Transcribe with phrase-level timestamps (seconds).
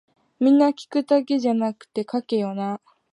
[0.39, 2.81] 皆聞くだけじゃなくて書けよな